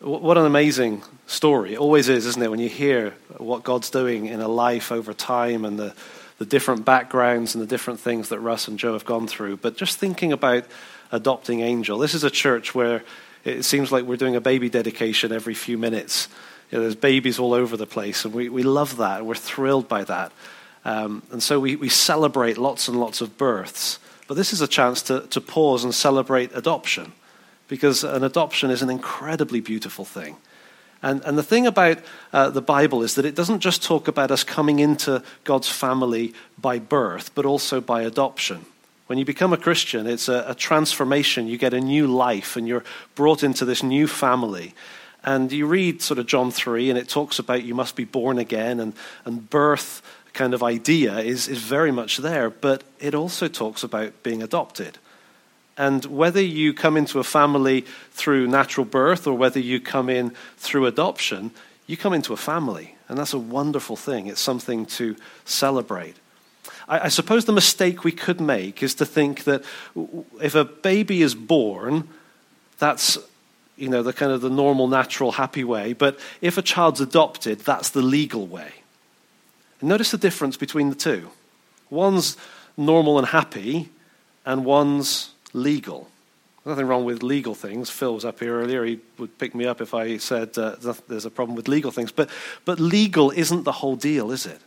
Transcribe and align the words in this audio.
What 0.00 0.38
an 0.38 0.46
amazing 0.46 1.02
story. 1.26 1.74
It 1.74 1.78
always 1.78 2.08
is, 2.08 2.24
isn't 2.24 2.42
it, 2.42 2.50
when 2.50 2.58
you 2.58 2.70
hear 2.70 3.12
what 3.36 3.64
God's 3.64 3.90
doing 3.90 4.24
in 4.24 4.40
a 4.40 4.48
life 4.48 4.90
over 4.92 5.12
time 5.12 5.66
and 5.66 5.78
the, 5.78 5.94
the 6.38 6.46
different 6.46 6.86
backgrounds 6.86 7.54
and 7.54 7.60
the 7.60 7.66
different 7.66 8.00
things 8.00 8.30
that 8.30 8.40
Russ 8.40 8.66
and 8.66 8.78
Joe 8.78 8.94
have 8.94 9.04
gone 9.04 9.26
through. 9.26 9.58
But 9.58 9.76
just 9.76 9.98
thinking 9.98 10.32
about 10.32 10.64
adopting 11.12 11.60
Angel, 11.60 11.98
this 11.98 12.14
is 12.14 12.24
a 12.24 12.30
church 12.30 12.74
where 12.74 13.04
it 13.44 13.62
seems 13.64 13.92
like 13.92 14.06
we're 14.06 14.16
doing 14.16 14.36
a 14.36 14.40
baby 14.40 14.70
dedication 14.70 15.32
every 15.32 15.52
few 15.52 15.76
minutes. 15.76 16.28
You 16.70 16.78
know, 16.78 16.82
there's 16.84 16.94
babies 16.94 17.38
all 17.38 17.52
over 17.52 17.76
the 17.76 17.86
place, 17.86 18.24
and 18.24 18.32
we, 18.32 18.48
we 18.48 18.62
love 18.62 18.96
that. 18.96 19.26
We're 19.26 19.34
thrilled 19.34 19.86
by 19.86 20.04
that. 20.04 20.32
Um, 20.86 21.22
and 21.30 21.42
so 21.42 21.60
we, 21.60 21.76
we 21.76 21.90
celebrate 21.90 22.56
lots 22.56 22.88
and 22.88 22.98
lots 22.98 23.20
of 23.20 23.36
births. 23.36 23.98
But 24.28 24.38
this 24.38 24.54
is 24.54 24.62
a 24.62 24.68
chance 24.68 25.02
to, 25.02 25.26
to 25.26 25.42
pause 25.42 25.84
and 25.84 25.94
celebrate 25.94 26.56
adoption 26.56 27.12
because 27.70 28.02
an 28.02 28.24
adoption 28.24 28.68
is 28.70 28.82
an 28.82 28.90
incredibly 28.90 29.60
beautiful 29.60 30.04
thing. 30.04 30.36
And, 31.02 31.22
and 31.24 31.38
the 31.38 31.42
thing 31.42 31.68
about 31.68 31.98
uh, 32.32 32.50
the 32.50 32.60
Bible 32.60 33.02
is 33.02 33.14
that 33.14 33.24
it 33.24 33.36
doesn't 33.36 33.60
just 33.60 33.82
talk 33.82 34.08
about 34.08 34.32
us 34.32 34.42
coming 34.42 34.80
into 34.80 35.22
God's 35.44 35.68
family 35.68 36.34
by 36.58 36.80
birth, 36.80 37.32
but 37.34 37.46
also 37.46 37.80
by 37.80 38.02
adoption. 38.02 38.66
When 39.06 39.18
you 39.18 39.24
become 39.24 39.52
a 39.52 39.56
Christian, 39.56 40.08
it's 40.08 40.28
a, 40.28 40.44
a 40.48 40.54
transformation. 40.54 41.46
You 41.46 41.58
get 41.58 41.72
a 41.72 41.80
new 41.80 42.08
life 42.08 42.56
and 42.56 42.66
you're 42.66 42.84
brought 43.14 43.44
into 43.44 43.64
this 43.64 43.84
new 43.84 44.08
family. 44.08 44.74
And 45.22 45.52
you 45.52 45.66
read 45.66 46.02
sort 46.02 46.18
of 46.18 46.26
John 46.26 46.50
3, 46.50 46.90
and 46.90 46.98
it 46.98 47.08
talks 47.08 47.38
about 47.38 47.62
you 47.62 47.74
must 47.74 47.94
be 47.94 48.04
born 48.04 48.38
again, 48.38 48.80
and, 48.80 48.94
and 49.24 49.48
birth 49.48 50.02
kind 50.32 50.54
of 50.54 50.62
idea 50.62 51.18
is, 51.18 51.46
is 51.46 51.58
very 51.58 51.92
much 51.92 52.16
there, 52.16 52.50
but 52.50 52.82
it 52.98 53.14
also 53.14 53.46
talks 53.46 53.84
about 53.84 54.22
being 54.22 54.42
adopted. 54.42 54.98
And 55.76 56.04
whether 56.04 56.42
you 56.42 56.74
come 56.74 56.96
into 56.96 57.18
a 57.18 57.24
family 57.24 57.86
through 58.10 58.46
natural 58.46 58.84
birth 58.84 59.26
or 59.26 59.34
whether 59.34 59.60
you 59.60 59.80
come 59.80 60.10
in 60.10 60.32
through 60.56 60.86
adoption, 60.86 61.52
you 61.86 61.96
come 61.96 62.12
into 62.12 62.32
a 62.32 62.36
family. 62.36 62.96
And 63.08 63.18
that's 63.18 63.32
a 63.32 63.38
wonderful 63.38 63.96
thing. 63.96 64.26
It's 64.26 64.40
something 64.40 64.86
to 64.86 65.16
celebrate. 65.44 66.16
I, 66.88 67.06
I 67.06 67.08
suppose 67.08 67.44
the 67.44 67.52
mistake 67.52 68.04
we 68.04 68.12
could 68.12 68.40
make 68.40 68.82
is 68.82 68.94
to 68.96 69.06
think 69.06 69.44
that 69.44 69.64
if 70.40 70.54
a 70.54 70.64
baby 70.64 71.22
is 71.22 71.34
born, 71.34 72.08
that's 72.78 73.18
you 73.76 73.88
know 73.88 74.02
the 74.02 74.12
kind 74.12 74.30
of 74.30 74.42
the 74.42 74.50
normal 74.50 74.88
natural 74.88 75.32
happy 75.32 75.64
way 75.64 75.94
but 75.94 76.18
if 76.40 76.58
a 76.58 76.62
child's 76.62 77.00
adopted 77.00 77.60
that's 77.60 77.90
the 77.90 78.02
legal 78.02 78.46
way 78.46 78.72
and 79.80 79.88
notice 79.88 80.10
the 80.10 80.18
difference 80.18 80.56
between 80.56 80.90
the 80.90 80.94
two 80.94 81.30
one's 81.88 82.36
normal 82.76 83.18
and 83.18 83.28
happy 83.28 83.88
and 84.44 84.64
one's 84.64 85.30
legal. 85.52 86.08
Nothing 86.64 86.86
wrong 86.86 87.04
with 87.04 87.22
legal 87.22 87.54
things. 87.54 87.88
Phil 87.88 88.14
was 88.14 88.24
up 88.24 88.40
here 88.40 88.60
earlier. 88.60 88.84
He 88.84 89.00
would 89.18 89.38
pick 89.38 89.54
me 89.54 89.64
up 89.64 89.80
if 89.80 89.94
I 89.94 90.18
said 90.18 90.56
uh, 90.58 90.76
there's 91.08 91.24
a 91.24 91.30
problem 91.30 91.56
with 91.56 91.68
legal 91.68 91.90
things. 91.90 92.12
But, 92.12 92.28
but 92.64 92.78
legal 92.78 93.30
isn't 93.30 93.64
the 93.64 93.72
whole 93.72 93.96
deal, 93.96 94.30
is 94.30 94.44
it? 94.44 94.60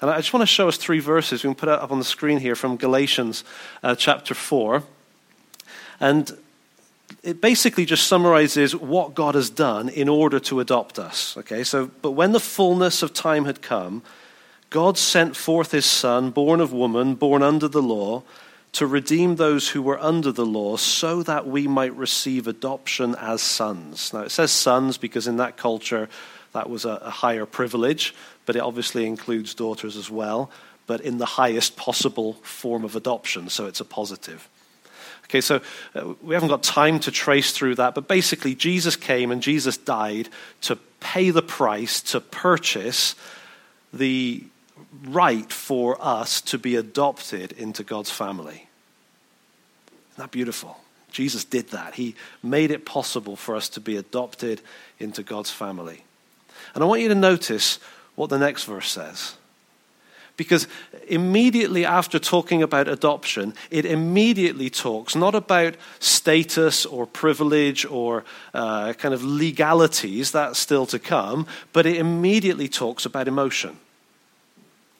And 0.00 0.10
I 0.10 0.18
just 0.18 0.34
want 0.34 0.42
to 0.42 0.46
show 0.46 0.68
us 0.68 0.76
three 0.76 1.00
verses. 1.00 1.42
We 1.42 1.48
can 1.48 1.54
put 1.54 1.70
it 1.70 1.78
up 1.78 1.90
on 1.90 1.98
the 1.98 2.04
screen 2.04 2.38
here 2.38 2.54
from 2.54 2.76
Galatians 2.76 3.42
uh, 3.82 3.94
chapter 3.94 4.34
4. 4.34 4.82
And 5.98 6.36
it 7.22 7.40
basically 7.40 7.86
just 7.86 8.06
summarizes 8.06 8.76
what 8.76 9.14
God 9.14 9.34
has 9.34 9.48
done 9.48 9.88
in 9.88 10.10
order 10.10 10.38
to 10.40 10.60
adopt 10.60 10.98
us. 10.98 11.36
Okay, 11.38 11.64
so, 11.64 11.90
but 12.02 12.10
when 12.10 12.32
the 12.32 12.40
fullness 12.40 13.02
of 13.02 13.14
time 13.14 13.46
had 13.46 13.62
come, 13.62 14.02
God 14.68 14.98
sent 14.98 15.36
forth 15.36 15.72
his 15.72 15.86
Son, 15.86 16.30
born 16.30 16.60
of 16.60 16.72
woman, 16.72 17.14
born 17.14 17.42
under 17.42 17.68
the 17.68 17.82
law 17.82 18.24
to 18.74 18.86
redeem 18.86 19.36
those 19.36 19.68
who 19.68 19.80
were 19.80 20.00
under 20.00 20.32
the 20.32 20.44
law 20.44 20.76
so 20.76 21.22
that 21.22 21.46
we 21.46 21.66
might 21.66 21.94
receive 21.96 22.48
adoption 22.48 23.14
as 23.20 23.40
sons. 23.40 24.12
Now, 24.12 24.22
it 24.22 24.30
says 24.30 24.50
sons 24.50 24.98
because 24.98 25.28
in 25.28 25.36
that 25.36 25.56
culture 25.56 26.08
that 26.52 26.68
was 26.68 26.84
a, 26.84 27.00
a 27.02 27.10
higher 27.10 27.46
privilege, 27.46 28.14
but 28.46 28.56
it 28.56 28.60
obviously 28.60 29.06
includes 29.06 29.54
daughters 29.54 29.96
as 29.96 30.10
well, 30.10 30.50
but 30.86 31.00
in 31.00 31.18
the 31.18 31.26
highest 31.26 31.76
possible 31.76 32.34
form 32.42 32.84
of 32.84 32.96
adoption, 32.96 33.48
so 33.48 33.66
it's 33.66 33.80
a 33.80 33.84
positive. 33.84 34.48
Okay, 35.24 35.40
so 35.40 35.60
uh, 35.94 36.14
we 36.22 36.34
haven't 36.34 36.50
got 36.50 36.62
time 36.62 37.00
to 37.00 37.10
trace 37.10 37.52
through 37.52 37.76
that, 37.76 37.94
but 37.94 38.08
basically, 38.08 38.54
Jesus 38.54 38.94
came 38.94 39.30
and 39.30 39.42
Jesus 39.42 39.76
died 39.76 40.28
to 40.62 40.76
pay 41.00 41.30
the 41.30 41.42
price 41.42 42.00
to 42.02 42.20
purchase 42.20 43.14
the 43.92 44.44
right 45.06 45.52
for 45.52 45.96
us 46.00 46.40
to 46.42 46.58
be 46.58 46.76
adopted 46.76 47.52
into 47.52 47.82
God's 47.84 48.10
family. 48.10 48.68
Isn't 50.12 50.18
that 50.18 50.30
beautiful? 50.30 50.78
Jesus 51.10 51.44
did 51.44 51.68
that. 51.68 51.94
He 51.94 52.16
made 52.42 52.70
it 52.70 52.84
possible 52.84 53.36
for 53.36 53.54
us 53.54 53.68
to 53.70 53.80
be 53.80 53.96
adopted 53.96 54.60
into 54.98 55.22
God's 55.22 55.50
family. 55.50 56.04
And 56.74 56.82
I 56.82 56.86
want 56.86 57.02
you 57.02 57.08
to 57.08 57.14
notice 57.14 57.78
what 58.16 58.30
the 58.30 58.38
next 58.38 58.64
verse 58.64 58.90
says. 58.90 59.36
Because 60.36 60.66
immediately 61.06 61.84
after 61.84 62.18
talking 62.18 62.62
about 62.62 62.88
adoption, 62.88 63.54
it 63.70 63.86
immediately 63.86 64.68
talks 64.68 65.14
not 65.14 65.36
about 65.36 65.76
status 66.00 66.84
or 66.84 67.06
privilege 67.06 67.84
or 67.84 68.24
uh, 68.52 68.92
kind 68.94 69.14
of 69.14 69.22
legalities, 69.22 70.32
that's 70.32 70.58
still 70.58 70.86
to 70.86 70.98
come, 70.98 71.46
but 71.72 71.86
it 71.86 71.96
immediately 71.96 72.66
talks 72.66 73.06
about 73.06 73.28
emotion. 73.28 73.78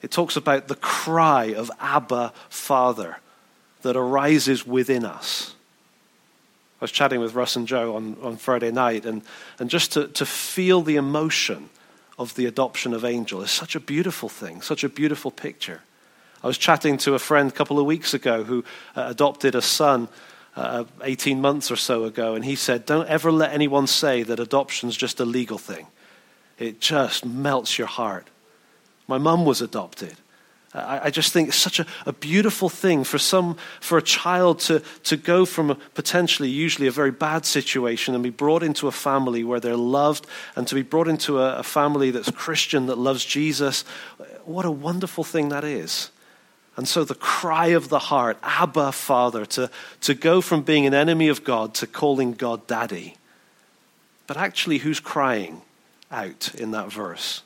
It 0.05 0.11
talks 0.11 0.35
about 0.35 0.67
the 0.67 0.75
cry 0.75 1.45
of 1.45 1.71
Abba, 1.79 2.31
Father, 2.47 3.17
that 3.81 3.97
arises 3.97 4.63
within 4.63 5.03
us. 5.03 5.55
I 6.79 6.83
was 6.83 6.91
chatting 6.91 7.19
with 7.21 7.33
Russ 7.33 7.55
and 7.55 7.67
Joe 7.67 7.95
on, 7.95 8.15
on 8.21 8.37
Friday 8.37 8.69
night, 8.69 9.07
and, 9.07 9.23
and 9.57 9.67
just 9.67 9.93
to, 9.93 10.07
to 10.09 10.23
feel 10.23 10.83
the 10.83 10.97
emotion 10.97 11.71
of 12.19 12.35
the 12.35 12.45
adoption 12.45 12.93
of 12.93 13.03
Angel 13.03 13.41
is 13.41 13.49
such 13.49 13.75
a 13.75 13.79
beautiful 13.79 14.29
thing, 14.29 14.61
such 14.61 14.83
a 14.83 14.89
beautiful 14.89 15.31
picture. 15.31 15.81
I 16.43 16.45
was 16.45 16.59
chatting 16.59 16.97
to 16.97 17.15
a 17.15 17.19
friend 17.19 17.49
a 17.49 17.55
couple 17.55 17.79
of 17.79 17.87
weeks 17.87 18.13
ago 18.13 18.43
who 18.43 18.63
uh, 18.95 19.07
adopted 19.07 19.55
a 19.55 19.61
son 19.63 20.07
uh, 20.55 20.83
18 21.01 21.41
months 21.41 21.71
or 21.71 21.77
so 21.77 22.03
ago, 22.03 22.35
and 22.35 22.45
he 22.45 22.55
said, 22.55 22.85
Don't 22.85 23.09
ever 23.09 23.31
let 23.31 23.53
anyone 23.53 23.87
say 23.87 24.21
that 24.21 24.39
adoption's 24.39 24.95
just 24.95 25.19
a 25.19 25.25
legal 25.25 25.57
thing. 25.57 25.87
It 26.59 26.79
just 26.79 27.25
melts 27.25 27.79
your 27.79 27.87
heart. 27.87 28.27
My 29.07 29.17
mum 29.17 29.45
was 29.45 29.61
adopted. 29.61 30.15
I, 30.77 31.09
just 31.09 31.31
think 31.31 31.49
it's 31.49 31.57
such 31.57 31.79
a, 31.79 31.85
a, 32.05 32.11
beautiful 32.11 32.67
thing 32.67 33.05
for 33.05 33.17
some 33.17 33.55
for 33.79 33.97
a 33.97 34.01
child 34.01 34.59
to, 34.61 34.81
to 35.03 35.15
go 35.15 35.45
from 35.45 35.71
a 35.71 35.75
potentially 35.75 36.49
usually 36.49 36.87
a 36.87 36.91
very 36.91 37.11
bad 37.11 37.45
situation 37.45 38.13
and 38.13 38.21
be 38.21 38.29
brought 38.29 38.61
into 38.61 38.87
a 38.87 38.91
family 38.91 39.45
where 39.45 39.61
they're 39.61 39.77
loved 39.77 40.27
and 40.55 40.67
to 40.67 40.75
be 40.75 40.81
brought 40.81 41.07
into 41.07 41.39
a, 41.39 41.59
a 41.59 41.63
family 41.63 42.11
that's 42.11 42.29
Christian 42.31 42.87
that 42.87 42.97
loves 42.97 43.23
Jesus. 43.23 43.83
What 44.43 44.65
a 44.65 44.71
wonderful 44.71 45.23
thing 45.23 45.47
that 45.49 45.63
is. 45.63 46.11
And 46.75 46.87
so 46.87 47.05
the 47.05 47.15
cry 47.15 47.67
of 47.67 47.87
the 47.87 47.99
heart, 47.99 48.37
Abba, 48.43 48.91
Father, 48.91 49.45
to, 49.45 49.71
to 50.01 50.13
go 50.13 50.41
from 50.41 50.61
being 50.61 50.85
an 50.85 50.93
enemy 50.93 51.29
of 51.29 51.45
God 51.45 51.73
to 51.75 51.87
calling 51.87 52.33
God 52.33 52.67
Daddy. 52.67 53.15
But 54.27 54.35
actually, 54.35 54.79
who's 54.79 54.99
crying 54.99 55.61
out 56.11 56.53
in 56.55 56.71
that 56.71 56.91
verse? 56.91 57.43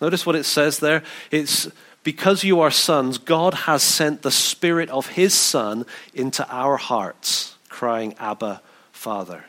Notice 0.00 0.26
what 0.26 0.36
it 0.36 0.44
says 0.44 0.78
there. 0.78 1.02
It's 1.30 1.68
because 2.02 2.44
you 2.44 2.60
are 2.60 2.70
sons, 2.70 3.18
God 3.18 3.54
has 3.54 3.82
sent 3.82 4.22
the 4.22 4.30
Spirit 4.30 4.90
of 4.90 5.08
His 5.08 5.34
Son 5.34 5.86
into 6.12 6.46
our 6.48 6.76
hearts, 6.76 7.56
crying, 7.68 8.14
Abba, 8.18 8.60
Father. 8.92 9.44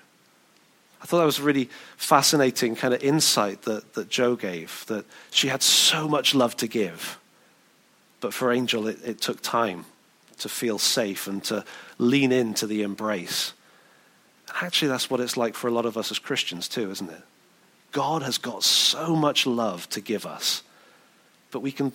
I 1.01 1.05
thought 1.05 1.19
that 1.19 1.25
was 1.25 1.39
a 1.39 1.43
really 1.43 1.69
fascinating 1.97 2.75
kind 2.75 2.93
of 2.93 3.03
insight 3.03 3.63
that, 3.63 3.93
that 3.93 4.09
Joe 4.09 4.35
gave, 4.35 4.85
that 4.87 5.05
she 5.29 5.49
had 5.49 5.61
so 5.61 6.07
much 6.07 6.33
love 6.33 6.57
to 6.57 6.67
give. 6.67 7.19
But 8.21 8.33
for 8.33 8.51
Angel, 8.51 8.87
it, 8.87 8.97
it 9.05 9.21
took 9.21 9.41
time 9.41 9.85
to 10.39 10.49
feel 10.49 10.79
safe 10.79 11.27
and 11.27 11.43
to 11.43 11.63
lean 11.97 12.31
into 12.31 12.65
the 12.65 12.81
embrace. 12.81 13.53
And 14.47 14.57
actually, 14.65 14.87
that's 14.87 15.09
what 15.09 15.19
it's 15.19 15.37
like 15.37 15.53
for 15.53 15.67
a 15.67 15.71
lot 15.71 15.85
of 15.85 15.97
us 15.97 16.09
as 16.09 16.19
Christians, 16.19 16.67
too, 16.67 16.89
isn't 16.89 17.09
it? 17.09 17.21
God 17.95 18.23
has 18.23 18.37
got 18.37 18.61
so 18.61 19.15
much 19.15 19.47
love 19.47 19.87
to 19.91 20.01
give 20.01 20.25
us, 20.25 20.63
but 21.51 21.61
we 21.61 21.71
can 21.71 21.93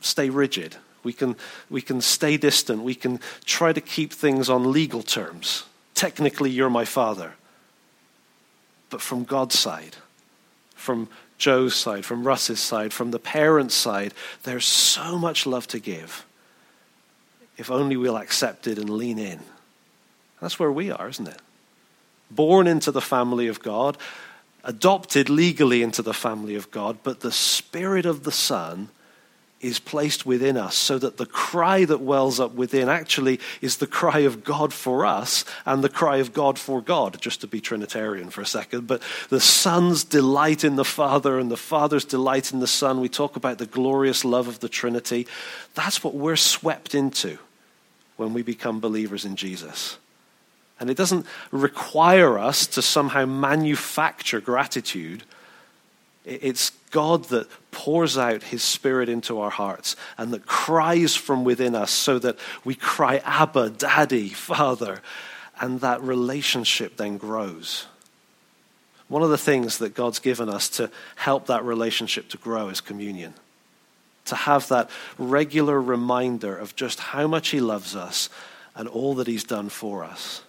stay 0.00 0.30
rigid. 0.30 0.76
We 1.04 1.12
can, 1.12 1.36
we 1.68 1.82
can 1.82 2.00
stay 2.00 2.38
distant. 2.38 2.82
We 2.82 2.94
can 2.94 3.20
try 3.44 3.74
to 3.74 3.80
keep 3.82 4.14
things 4.14 4.48
on 4.48 4.72
legal 4.72 5.02
terms. 5.02 5.64
Technically, 5.94 6.48
you're 6.48 6.70
my 6.70 6.86
father. 6.86 7.34
But 8.88 9.02
from 9.02 9.24
God's 9.24 9.58
side, 9.58 9.96
from 10.74 11.10
Joe's 11.36 11.74
side, 11.74 12.06
from 12.06 12.26
Russ's 12.26 12.58
side, 12.58 12.94
from 12.94 13.10
the 13.10 13.18
parents' 13.18 13.74
side, 13.74 14.14
there's 14.44 14.64
so 14.64 15.18
much 15.18 15.44
love 15.44 15.66
to 15.68 15.78
give. 15.78 16.24
If 17.58 17.70
only 17.70 17.98
we'll 17.98 18.16
accept 18.16 18.66
it 18.66 18.78
and 18.78 18.88
lean 18.88 19.18
in. 19.18 19.40
That's 20.40 20.58
where 20.58 20.72
we 20.72 20.90
are, 20.90 21.10
isn't 21.10 21.28
it? 21.28 21.42
Born 22.30 22.66
into 22.66 22.90
the 22.90 23.02
family 23.02 23.46
of 23.46 23.60
God, 23.60 23.98
adopted 24.64 25.28
legally 25.30 25.82
into 25.82 26.02
the 26.02 26.14
family 26.14 26.54
of 26.54 26.70
God, 26.70 26.98
but 27.02 27.20
the 27.20 27.32
Spirit 27.32 28.06
of 28.06 28.24
the 28.24 28.32
Son 28.32 28.88
is 29.60 29.80
placed 29.80 30.24
within 30.24 30.56
us 30.56 30.76
so 30.76 30.98
that 30.98 31.16
the 31.16 31.26
cry 31.26 31.84
that 31.84 32.00
wells 32.00 32.38
up 32.38 32.54
within 32.54 32.88
actually 32.88 33.40
is 33.60 33.78
the 33.78 33.86
cry 33.86 34.20
of 34.20 34.44
God 34.44 34.72
for 34.72 35.04
us 35.04 35.44
and 35.66 35.82
the 35.82 35.88
cry 35.88 36.18
of 36.18 36.32
God 36.32 36.58
for 36.58 36.80
God, 36.80 37.20
just 37.20 37.40
to 37.40 37.46
be 37.46 37.60
Trinitarian 37.60 38.30
for 38.30 38.40
a 38.40 38.46
second. 38.46 38.86
But 38.86 39.02
the 39.30 39.40
Son's 39.40 40.04
delight 40.04 40.62
in 40.62 40.76
the 40.76 40.84
Father 40.84 41.38
and 41.38 41.50
the 41.50 41.56
Father's 41.56 42.04
delight 42.04 42.52
in 42.52 42.60
the 42.60 42.66
Son. 42.66 43.00
We 43.00 43.08
talk 43.08 43.34
about 43.34 43.58
the 43.58 43.66
glorious 43.66 44.24
love 44.24 44.46
of 44.46 44.60
the 44.60 44.68
Trinity. 44.68 45.26
That's 45.74 46.04
what 46.04 46.14
we're 46.14 46.36
swept 46.36 46.94
into 46.94 47.38
when 48.16 48.32
we 48.34 48.42
become 48.42 48.80
believers 48.80 49.24
in 49.24 49.34
Jesus. 49.34 49.98
And 50.80 50.90
it 50.90 50.96
doesn't 50.96 51.26
require 51.50 52.38
us 52.38 52.66
to 52.68 52.82
somehow 52.82 53.26
manufacture 53.26 54.40
gratitude. 54.40 55.24
It's 56.24 56.70
God 56.90 57.24
that 57.26 57.48
pours 57.70 58.16
out 58.16 58.42
his 58.44 58.62
spirit 58.62 59.08
into 59.08 59.40
our 59.40 59.50
hearts 59.50 59.96
and 60.16 60.32
that 60.32 60.46
cries 60.46 61.16
from 61.16 61.44
within 61.44 61.74
us 61.74 61.90
so 61.90 62.18
that 62.18 62.38
we 62.64 62.74
cry, 62.74 63.20
Abba, 63.24 63.70
Daddy, 63.70 64.28
Father. 64.28 65.00
And 65.60 65.80
that 65.80 66.02
relationship 66.02 66.96
then 66.96 67.18
grows. 67.18 67.86
One 69.08 69.22
of 69.22 69.30
the 69.30 69.38
things 69.38 69.78
that 69.78 69.94
God's 69.94 70.18
given 70.18 70.48
us 70.48 70.68
to 70.70 70.90
help 71.16 71.46
that 71.46 71.64
relationship 71.64 72.28
to 72.28 72.36
grow 72.36 72.68
is 72.68 72.80
communion. 72.80 73.34
To 74.26 74.36
have 74.36 74.68
that 74.68 74.90
regular 75.16 75.80
reminder 75.80 76.56
of 76.56 76.76
just 76.76 77.00
how 77.00 77.26
much 77.26 77.48
He 77.48 77.60
loves 77.60 77.96
us 77.96 78.28
and 78.76 78.86
all 78.86 79.14
that 79.14 79.26
He's 79.26 79.44
done 79.44 79.70
for 79.70 80.04
us. 80.04 80.42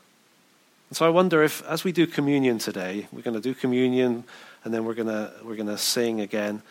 And 0.90 0.98
so 0.98 1.06
I 1.06 1.10
wonder 1.10 1.44
if, 1.44 1.64
as 1.68 1.84
we 1.84 1.92
do 1.92 2.08
communion 2.08 2.58
today, 2.58 3.08
we're 3.12 3.22
going 3.22 3.36
to 3.36 3.42
do 3.42 3.54
communion 3.54 4.24
and 4.64 4.74
then 4.74 4.86
we're 4.86 4.96
going 4.96 5.08
to, 5.08 5.32
we're 5.44 5.56
going 5.56 5.68
to 5.68 5.78
sing 5.78 6.20
again. 6.20 6.62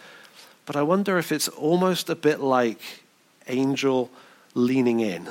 But 0.67 0.76
I 0.76 0.82
wonder 0.82 1.19
if 1.19 1.32
it's 1.32 1.49
almost 1.49 2.11
a 2.11 2.15
bit 2.15 2.41
like 2.41 2.81
angel 3.47 4.11
leaning 4.55 5.00
in 5.00 5.29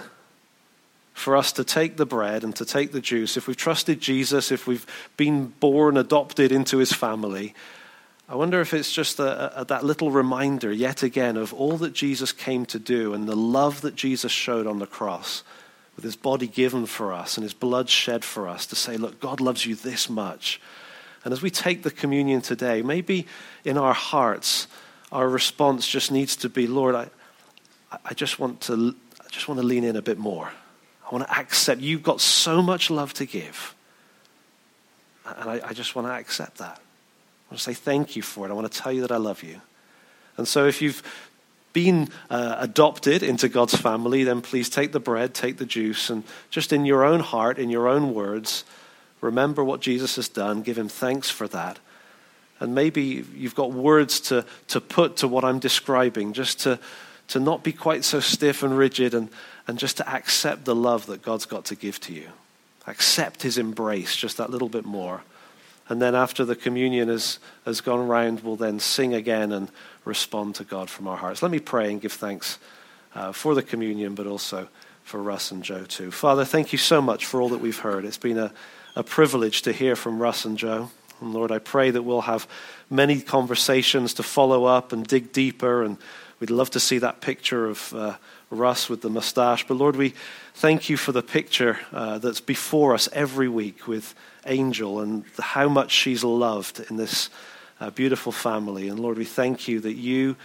for 1.13 1.35
us 1.35 1.51
to 1.51 1.63
take 1.63 1.97
the 1.97 2.05
bread 2.05 2.43
and 2.43 2.55
to 2.55 2.63
take 2.63 2.91
the 2.91 3.01
juice. 3.01 3.37
If 3.37 3.47
we've 3.47 3.57
trusted 3.57 3.99
Jesus, 3.99 4.51
if 4.51 4.67
we've 4.67 4.85
been 5.17 5.47
born, 5.59 5.97
adopted 5.97 6.51
into 6.51 6.77
his 6.77 6.93
family, 6.93 7.53
I 8.29 8.35
wonder 8.35 8.61
if 8.61 8.73
it's 8.73 8.91
just 8.91 9.19
a, 9.19 9.61
a, 9.61 9.65
that 9.65 9.83
little 9.83 10.11
reminder, 10.11 10.71
yet 10.71 11.03
again, 11.03 11.37
of 11.37 11.53
all 11.53 11.77
that 11.77 11.93
Jesus 11.93 12.31
came 12.31 12.65
to 12.67 12.79
do 12.79 13.13
and 13.13 13.27
the 13.27 13.35
love 13.35 13.81
that 13.81 13.95
Jesus 13.95 14.31
showed 14.31 14.67
on 14.67 14.79
the 14.79 14.87
cross 14.87 15.43
with 15.97 16.05
his 16.05 16.15
body 16.15 16.47
given 16.47 16.85
for 16.85 17.11
us 17.11 17.35
and 17.35 17.43
his 17.43 17.55
blood 17.55 17.89
shed 17.89 18.23
for 18.23 18.47
us 18.47 18.67
to 18.67 18.75
say, 18.75 18.95
look, 18.95 19.19
God 19.19 19.41
loves 19.41 19.65
you 19.65 19.75
this 19.75 20.09
much. 20.09 20.61
And 21.25 21.33
as 21.33 21.41
we 21.41 21.49
take 21.49 21.83
the 21.83 21.91
communion 21.91 22.41
today, 22.41 22.83
maybe 22.83 23.25
in 23.65 23.77
our 23.77 23.95
hearts, 23.95 24.67
our 25.11 25.27
response 25.27 25.87
just 25.87 26.11
needs 26.11 26.35
to 26.37 26.49
be, 26.49 26.67
Lord, 26.67 26.93
I, 26.93 27.09
I 28.05 28.13
just 28.13 28.39
want 28.39 28.61
to, 28.61 28.95
I 29.19 29.27
just 29.29 29.47
want 29.49 29.59
to 29.59 29.65
lean 29.65 29.83
in 29.83 29.95
a 29.95 30.01
bit 30.01 30.19
more. 30.19 30.51
I 31.05 31.15
want 31.15 31.27
to 31.27 31.37
accept 31.37 31.81
you've 31.81 32.03
got 32.03 32.21
so 32.21 32.61
much 32.61 32.91
love 32.91 33.13
to 33.15 33.25
give. 33.25 33.73
And 35.25 35.49
I, 35.49 35.61
I 35.69 35.73
just 35.73 35.95
want 35.95 36.07
to 36.07 36.13
accept 36.13 36.59
that. 36.59 36.77
I 36.77 37.53
want 37.53 37.57
to 37.57 37.63
say 37.63 37.73
thank 37.73 38.15
you 38.15 38.21
for 38.21 38.45
it. 38.45 38.51
I 38.51 38.53
want 38.53 38.71
to 38.71 38.79
tell 38.79 38.91
you 38.91 39.01
that 39.01 39.11
I 39.11 39.17
love 39.17 39.41
you. 39.41 39.59
And 40.37 40.47
so 40.47 40.67
if 40.67 40.79
you've 40.81 41.01
been 41.77 42.09
uh, 42.31 42.55
adopted 42.57 43.21
into 43.21 43.47
God's 43.47 43.75
family, 43.75 44.23
then 44.23 44.41
please 44.41 44.67
take 44.67 44.93
the 44.93 44.99
bread, 44.99 45.35
take 45.35 45.57
the 45.57 45.65
juice, 45.65 46.09
and 46.09 46.23
just 46.49 46.73
in 46.73 46.85
your 46.85 47.05
own 47.05 47.19
heart, 47.19 47.59
in 47.59 47.69
your 47.69 47.87
own 47.87 48.15
words, 48.15 48.63
remember 49.21 49.63
what 49.63 49.79
Jesus 49.79 50.15
has 50.15 50.27
done. 50.27 50.63
Give 50.63 50.75
him 50.75 50.89
thanks 50.89 51.29
for 51.29 51.47
that. 51.49 51.77
And 52.59 52.73
maybe 52.73 53.23
you've 53.35 53.53
got 53.53 53.73
words 53.73 54.19
to, 54.21 54.43
to 54.69 54.81
put 54.81 55.17
to 55.17 55.27
what 55.27 55.43
I'm 55.43 55.59
describing, 55.59 56.33
just 56.33 56.61
to, 56.61 56.79
to 57.27 57.39
not 57.39 57.63
be 57.63 57.73
quite 57.73 58.03
so 58.03 58.21
stiff 58.21 58.63
and 58.63 58.75
rigid 58.75 59.13
and, 59.13 59.29
and 59.67 59.77
just 59.77 59.97
to 59.97 60.09
accept 60.09 60.65
the 60.65 60.73
love 60.73 61.05
that 61.05 61.21
God's 61.21 61.45
got 61.45 61.65
to 61.65 61.75
give 61.75 61.99
to 61.99 62.11
you. 62.11 62.29
Accept 62.87 63.43
his 63.43 63.59
embrace 63.59 64.15
just 64.15 64.37
that 64.37 64.49
little 64.49 64.69
bit 64.69 64.83
more. 64.83 65.21
And 65.89 66.01
then 66.01 66.15
after 66.15 66.43
the 66.43 66.55
communion 66.55 67.07
has, 67.07 67.39
has 67.65 67.81
gone 67.81 68.07
round, 68.07 68.41
we'll 68.41 68.55
then 68.55 68.79
sing 68.79 69.13
again 69.13 69.51
and 69.51 69.69
respond 70.05 70.55
to 70.55 70.63
God 70.63 70.89
from 70.89 71.07
our 71.07 71.17
hearts. 71.17 71.41
Let 71.41 71.51
me 71.51 71.59
pray 71.59 71.91
and 71.91 72.01
give 72.01 72.13
thanks 72.13 72.59
uh, 73.15 73.31
for 73.31 73.55
the 73.55 73.63
communion, 73.63 74.15
but 74.15 74.27
also 74.27 74.67
for 75.03 75.21
Russ 75.21 75.51
and 75.51 75.63
Joe 75.63 75.85
too. 75.85 76.11
Father, 76.11 76.43
thank 76.43 76.73
you 76.73 76.77
so 76.77 77.01
much 77.01 77.25
for 77.25 77.41
all 77.41 77.49
that 77.49 77.61
we've 77.61 77.79
heard. 77.79 78.03
It's 78.03 78.17
been 78.17 78.37
a, 78.37 78.51
a 78.95 79.03
privilege 79.03 79.61
to 79.61 79.71
hear 79.71 79.95
from 79.95 80.21
Russ 80.21 80.43
and 80.43 80.57
Joe. 80.57 80.91
And 81.21 81.33
Lord, 81.33 81.51
I 81.51 81.59
pray 81.59 81.91
that 81.91 82.03
we'll 82.03 82.21
have 82.21 82.47
many 82.89 83.21
conversations 83.21 84.13
to 84.15 84.23
follow 84.23 84.65
up 84.65 84.91
and 84.91 85.07
dig 85.07 85.31
deeper. 85.31 85.83
And 85.83 85.97
we'd 86.39 86.49
love 86.49 86.69
to 86.71 86.79
see 86.79 86.99
that 86.99 87.21
picture 87.21 87.67
of 87.67 87.93
uh, 87.93 88.17
Russ 88.49 88.89
with 88.89 89.01
the 89.01 89.09
mustache. 89.09 89.67
But 89.67 89.75
Lord, 89.75 89.95
we 89.95 90.13
thank 90.53 90.89
you 90.89 90.97
for 90.97 91.11
the 91.11 91.21
picture 91.21 91.79
uh, 91.91 92.17
that's 92.19 92.41
before 92.41 92.93
us 92.93 93.09
every 93.13 93.49
week 93.49 93.87
with 93.87 94.15
Angel 94.45 94.99
and 94.99 95.25
how 95.39 95.67
much 95.67 95.91
she's 95.91 96.23
loved 96.23 96.79
in 96.89 96.97
this 96.97 97.29
uh, 97.79 97.89
beautiful 97.89 98.31
family. 98.31 98.87
And 98.87 98.99
Lord, 98.99 99.17
we 99.17 99.25
thank 99.25 99.67
you 99.67 99.79
that 99.81 99.93
you 99.93 100.35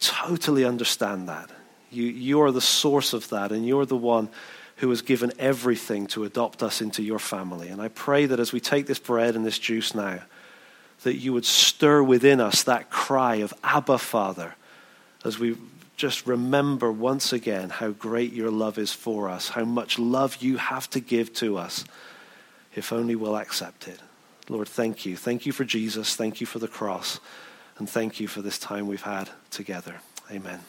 totally 0.00 0.64
understand 0.64 1.28
that. 1.28 1.50
You, 1.90 2.04
you 2.04 2.40
are 2.40 2.50
the 2.50 2.60
source 2.60 3.12
of 3.12 3.28
that, 3.28 3.52
and 3.52 3.66
you're 3.66 3.86
the 3.86 3.96
one 3.96 4.28
who 4.76 4.88
has 4.90 5.02
given 5.02 5.32
everything 5.38 6.06
to 6.08 6.24
adopt 6.24 6.62
us 6.62 6.80
into 6.80 7.02
your 7.02 7.18
family. 7.18 7.68
And 7.68 7.80
I 7.80 7.88
pray 7.88 8.26
that 8.26 8.40
as 8.40 8.52
we 8.52 8.60
take 8.60 8.86
this 8.86 8.98
bread 8.98 9.36
and 9.36 9.44
this 9.44 9.58
juice 9.58 9.94
now, 9.94 10.20
that 11.02 11.16
you 11.16 11.32
would 11.32 11.44
stir 11.44 12.02
within 12.02 12.40
us 12.40 12.64
that 12.64 12.90
cry 12.90 13.36
of 13.36 13.52
Abba, 13.62 13.98
Father, 13.98 14.54
as 15.24 15.38
we 15.38 15.56
just 15.96 16.26
remember 16.26 16.90
once 16.90 17.32
again 17.32 17.68
how 17.68 17.90
great 17.90 18.32
your 18.32 18.50
love 18.50 18.78
is 18.78 18.92
for 18.92 19.28
us, 19.28 19.50
how 19.50 19.64
much 19.64 19.98
love 19.98 20.38
you 20.40 20.56
have 20.56 20.88
to 20.90 21.00
give 21.00 21.32
to 21.34 21.56
us, 21.56 21.84
if 22.74 22.92
only 22.92 23.14
we'll 23.14 23.36
accept 23.36 23.86
it. 23.86 24.00
Lord, 24.48 24.68
thank 24.68 25.06
you. 25.06 25.16
Thank 25.16 25.46
you 25.46 25.52
for 25.52 25.64
Jesus. 25.64 26.16
Thank 26.16 26.40
you 26.40 26.46
for 26.46 26.58
the 26.58 26.68
cross. 26.68 27.20
And 27.78 27.88
thank 27.88 28.20
you 28.20 28.28
for 28.28 28.42
this 28.42 28.58
time 28.58 28.86
we've 28.86 29.02
had 29.02 29.30
together. 29.50 30.00
Amen. 30.30 30.60